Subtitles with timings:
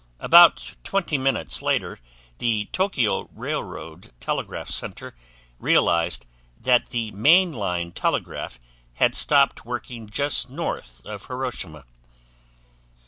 [0.19, 1.99] About twenty minutes later
[2.39, 5.15] the Tokyo railroad telegraph center
[5.59, 6.25] realized
[6.59, 8.59] that the main line telegraph
[8.95, 11.85] had stopped working just north of Hiroshima.